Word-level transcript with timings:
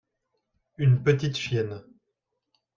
une 0.79 1.03
petite 1.03 1.37
chienne. 1.37 1.83